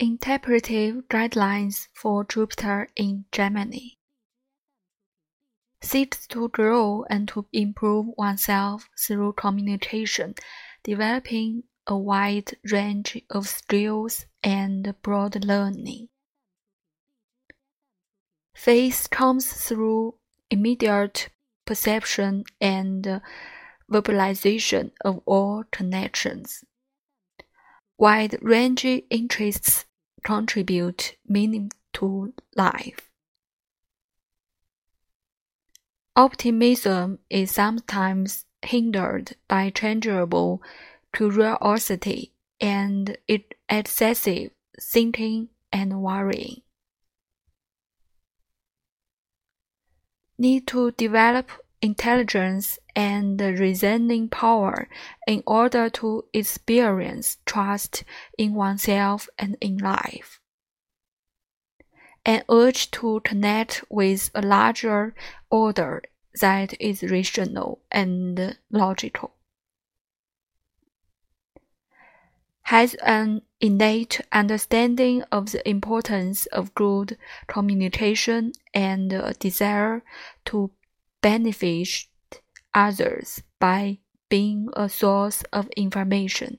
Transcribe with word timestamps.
Interpretive 0.00 1.08
Guidelines 1.08 1.88
for 1.92 2.22
Jupiter 2.22 2.86
in 2.94 3.24
Gemini 3.32 3.96
seeks 5.82 6.24
to 6.28 6.48
grow 6.50 7.04
and 7.10 7.26
to 7.26 7.46
improve 7.52 8.06
oneself 8.16 8.88
through 8.96 9.32
communication, 9.32 10.36
developing 10.84 11.64
a 11.88 11.98
wide 11.98 12.52
range 12.70 13.20
of 13.28 13.48
skills 13.48 14.26
and 14.44 14.94
broad 15.02 15.44
learning. 15.44 16.08
Faith 18.54 19.08
comes 19.10 19.52
through 19.52 20.14
immediate 20.48 21.28
perception 21.64 22.44
and 22.60 23.20
verbalization 23.90 24.92
of 25.04 25.20
all 25.26 25.64
connections. 25.72 26.62
Wide 27.98 28.38
ranging 28.40 29.02
interests 29.10 29.86
contribute 30.28 31.16
meaning 31.26 31.70
to 31.94 32.34
life. 32.54 33.10
Optimism 36.14 37.18
is 37.30 37.50
sometimes 37.50 38.44
hindered 38.60 39.36
by 39.48 39.70
changeable 39.70 40.62
curiosity 41.14 42.34
and 42.60 43.16
excessive 43.70 44.50
thinking 44.78 45.48
and 45.72 46.02
worrying. 46.02 46.60
Need 50.36 50.66
to 50.66 50.90
develop 50.90 51.50
intelligence 51.80 52.78
and 52.98 53.40
reasoning 53.40 54.28
power 54.28 54.88
in 55.24 55.40
order 55.46 55.88
to 55.88 56.24
experience 56.34 57.36
trust 57.46 58.02
in 58.36 58.54
oneself 58.54 59.28
and 59.38 59.56
in 59.60 59.78
life. 59.78 60.40
An 62.24 62.42
urge 62.50 62.90
to 62.90 63.20
connect 63.20 63.84
with 63.88 64.32
a 64.34 64.42
larger 64.42 65.14
order 65.48 66.02
that 66.40 66.74
is 66.80 67.04
rational 67.04 67.78
and 67.92 68.58
logical. 68.72 69.30
Has 72.62 72.94
an 72.94 73.42
innate 73.60 74.20
understanding 74.32 75.22
of 75.30 75.52
the 75.52 75.66
importance 75.68 76.46
of 76.46 76.74
good 76.74 77.16
communication 77.46 78.54
and 78.74 79.12
a 79.12 79.34
desire 79.34 80.02
to 80.46 80.72
benefit 81.22 82.08
others 82.74 83.42
by 83.60 83.98
being 84.28 84.68
a 84.74 84.88
source 84.88 85.42
of 85.52 85.68
information. 85.76 86.58